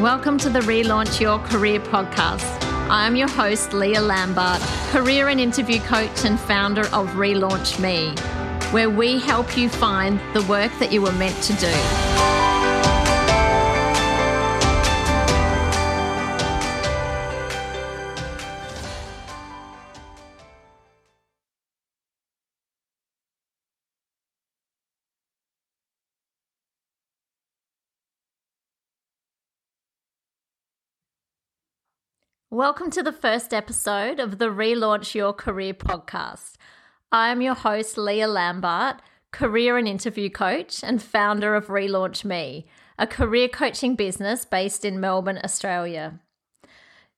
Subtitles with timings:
[0.00, 2.62] Welcome to the Relaunch Your Career podcast.
[2.90, 8.10] I'm your host, Leah Lambert, career and interview coach and founder of Relaunch Me,
[8.72, 12.45] where we help you find the work that you were meant to do.
[32.52, 36.52] Welcome to the first episode of the Relaunch Your Career podcast.
[37.10, 42.68] I am your host, Leah Lambert, career and interview coach and founder of Relaunch Me,
[43.00, 46.20] a career coaching business based in Melbourne, Australia.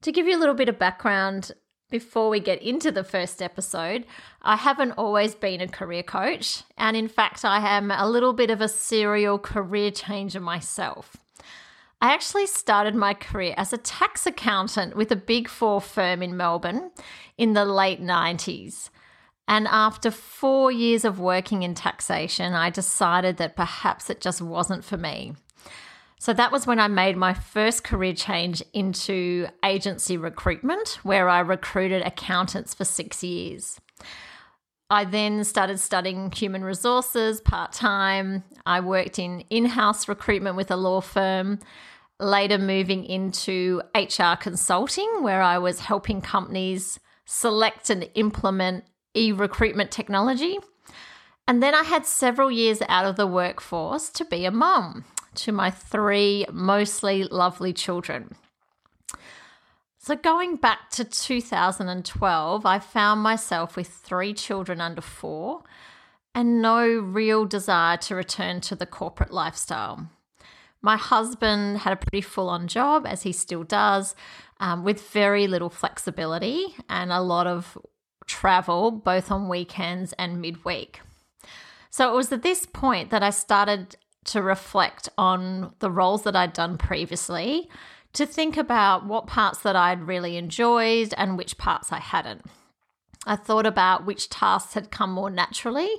[0.00, 1.52] To give you a little bit of background
[1.90, 4.06] before we get into the first episode,
[4.40, 8.48] I haven't always been a career coach, and in fact, I am a little bit
[8.48, 11.18] of a serial career changer myself.
[12.02, 16.36] I actually started my career as a tax accountant with a big four firm in
[16.36, 16.92] Melbourne
[17.36, 18.88] in the late 90s.
[19.46, 24.84] And after four years of working in taxation, I decided that perhaps it just wasn't
[24.84, 25.34] for me.
[26.18, 31.40] So that was when I made my first career change into agency recruitment, where I
[31.40, 33.80] recruited accountants for six years.
[34.90, 38.42] I then started studying human resources part time.
[38.66, 41.60] I worked in in house recruitment with a law firm
[42.18, 49.90] later moving into HR consulting, where I was helping companies select and implement e recruitment
[49.90, 50.58] technology.
[51.46, 55.04] And then I had several years out of the workforce to be a mum
[55.36, 58.36] to my three mostly lovely children.
[60.10, 65.62] So, going back to 2012, I found myself with three children under four
[66.34, 70.10] and no real desire to return to the corporate lifestyle.
[70.82, 74.16] My husband had a pretty full on job, as he still does,
[74.58, 77.78] um, with very little flexibility and a lot of
[78.26, 81.02] travel, both on weekends and midweek.
[81.88, 83.94] So it was at this point that I started
[84.24, 87.68] to reflect on the roles that I'd done previously,
[88.12, 92.44] to think about what parts that I'd really enjoyed and which parts I hadn't.
[93.26, 95.90] I thought about which tasks had come more naturally,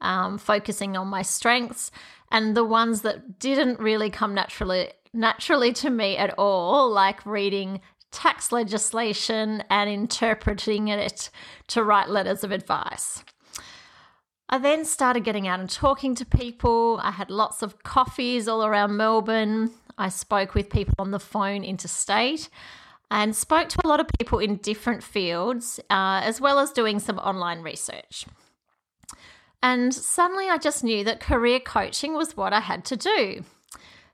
[0.00, 1.90] um, focusing on my strengths,
[2.32, 7.80] and the ones that didn't really come naturally naturally to me at all, like reading
[8.12, 11.30] tax legislation and interpreting it
[11.68, 13.24] to write letters of advice.
[14.48, 16.98] I then started getting out and talking to people.
[17.02, 19.70] I had lots of coffees all around Melbourne.
[19.98, 22.48] I spoke with people on the phone interstate
[23.10, 27.00] and spoke to a lot of people in different fields, uh, as well as doing
[27.00, 28.26] some online research.
[29.62, 33.44] And suddenly I just knew that career coaching was what I had to do.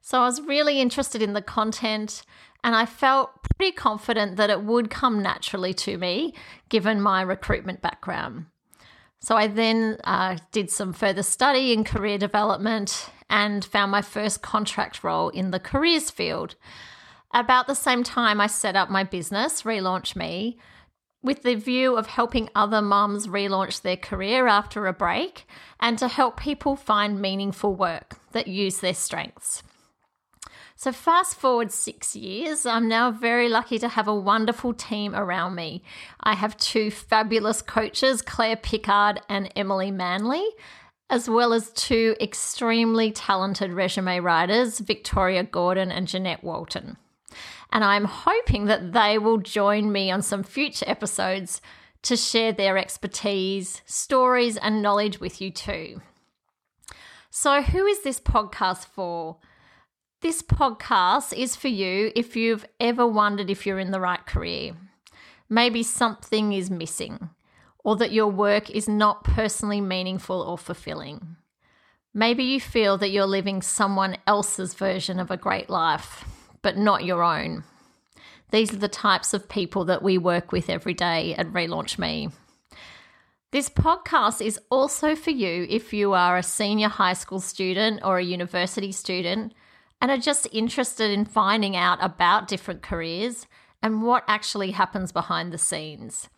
[0.00, 2.22] So I was really interested in the content
[2.64, 6.34] and I felt pretty confident that it would come naturally to me
[6.68, 8.46] given my recruitment background.
[9.20, 14.42] So I then uh, did some further study in career development and found my first
[14.42, 16.54] contract role in the careers field.
[17.34, 20.58] About the same time, I set up my business, Relaunch Me,
[21.22, 25.46] with the view of helping other mums relaunch their career after a break
[25.80, 29.62] and to help people find meaningful work that use their strengths.
[30.76, 35.54] So, fast forward six years, I'm now very lucky to have a wonderful team around
[35.54, 35.82] me.
[36.20, 40.46] I have two fabulous coaches, Claire Pickard and Emily Manley,
[41.08, 46.98] as well as two extremely talented resume writers, Victoria Gordon and Jeanette Walton
[47.72, 51.60] and I'm hoping that they will join me on some future episodes
[52.02, 56.00] to share their expertise, stories, and knowledge with you too.
[57.30, 59.38] So, who is this podcast for?
[60.22, 64.74] This podcast is for you if you've ever wondered if you're in the right career.
[65.50, 67.28] Maybe something is missing,
[67.84, 71.36] or that your work is not personally meaningful or fulfilling.
[72.14, 76.24] Maybe you feel that you're living someone else's version of a great life
[76.62, 77.64] but not your own.
[78.50, 82.30] These are the types of people that we work with every day at Relaunch Me.
[83.52, 88.18] This podcast is also for you if you are a senior high school student or
[88.18, 89.52] a university student
[90.00, 93.46] and are just interested in finding out about different careers
[93.82, 96.28] and what actually happens behind the scenes.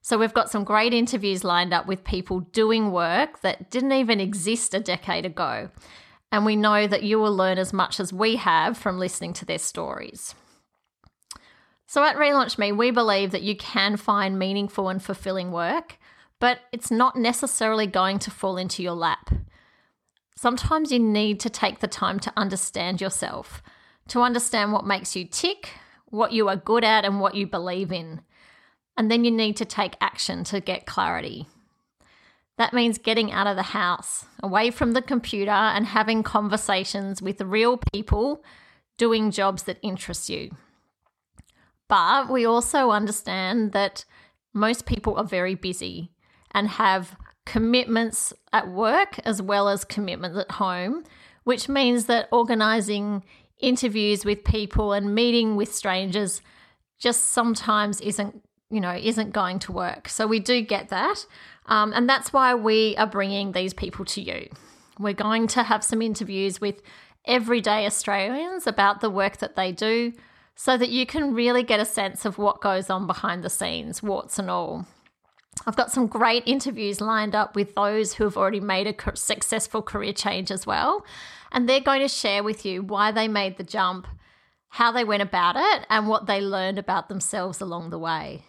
[0.00, 4.20] So, we've got some great interviews lined up with people doing work that didn't even
[4.20, 5.70] exist a decade ago
[6.32, 9.44] and we know that you will learn as much as we have from listening to
[9.44, 10.34] their stories.
[11.86, 15.98] So at Relaunch Me, we believe that you can find meaningful and fulfilling work,
[16.40, 19.30] but it's not necessarily going to fall into your lap.
[20.42, 23.62] Sometimes you need to take the time to understand yourself,
[24.08, 25.68] to understand what makes you tick,
[26.06, 28.22] what you are good at, and what you believe in.
[28.96, 31.46] And then you need to take action to get clarity.
[32.58, 37.40] That means getting out of the house, away from the computer, and having conversations with
[37.40, 38.42] real people
[38.98, 40.50] doing jobs that interest you.
[41.86, 44.04] But we also understand that
[44.52, 46.10] most people are very busy
[46.50, 47.16] and have
[47.46, 51.04] commitments at work as well as commitments at home,
[51.44, 53.24] which means that organizing
[53.58, 56.40] interviews with people and meeting with strangers
[56.98, 60.08] just sometimes isn't you know isn't going to work.
[60.08, 61.26] So we do get that.
[61.66, 64.48] Um, and that's why we are bringing these people to you.
[64.98, 66.82] We're going to have some interviews with
[67.26, 70.12] everyday australians about the work that they do
[70.54, 74.02] so that you can really get a sense of what goes on behind the scenes
[74.02, 74.86] warts and all
[75.66, 79.82] I've got some great interviews lined up with those who have already made a successful
[79.82, 81.04] career change as well.
[81.52, 84.06] And they're going to share with you why they made the jump,
[84.70, 88.44] how they went about it, and what they learned about themselves along the way.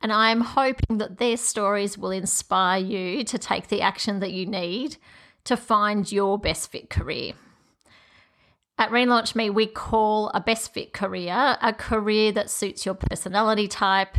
[0.00, 4.46] And I'm hoping that their stories will inspire you to take the action that you
[4.46, 4.96] need
[5.44, 7.34] to find your best fit career.
[8.78, 13.68] At Relaunch Me, we call a best fit career a career that suits your personality
[13.68, 14.16] type,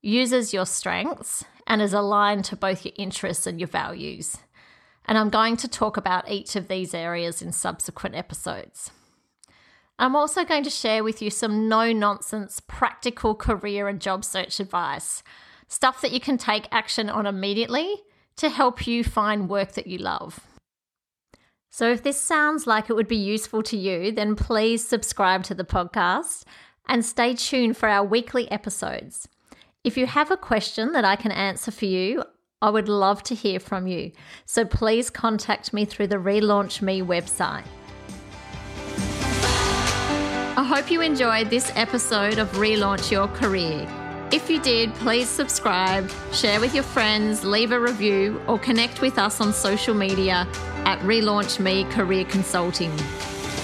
[0.00, 4.38] uses your strengths, and is aligned to both your interests and your values.
[5.04, 8.90] And I'm going to talk about each of these areas in subsequent episodes.
[9.98, 14.60] I'm also going to share with you some no nonsense, practical career and job search
[14.60, 15.22] advice,
[15.66, 17.96] stuff that you can take action on immediately
[18.36, 20.40] to help you find work that you love.
[21.70, 25.54] So, if this sounds like it would be useful to you, then please subscribe to
[25.54, 26.44] the podcast
[26.88, 29.28] and stay tuned for our weekly episodes.
[29.84, 32.24] If you have a question that I can answer for you,
[32.60, 34.10] I would love to hear from you.
[34.44, 37.64] So please contact me through the Relaunch Me website.
[40.56, 43.86] I hope you enjoyed this episode of Relaunch Your Career.
[44.32, 49.16] If you did, please subscribe, share with your friends, leave a review, or connect with
[49.16, 50.48] us on social media
[50.84, 52.92] at Relaunch Me Career Consulting.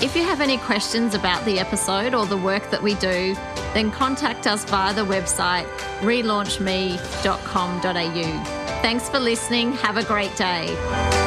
[0.04, 3.34] If you have any questions about the episode or the work that we do,
[3.72, 5.64] then contact us via the website
[6.00, 8.44] relaunchme.com.au.
[8.82, 9.72] Thanks for listening.
[9.72, 11.23] Have a great day.